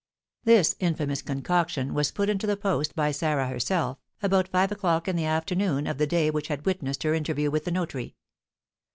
[0.45, 5.15] This infamous concoction was put into the post by Sarah herself, about five o'clock in
[5.15, 8.15] the afternoon of the day which had witnessed her interview with the notary.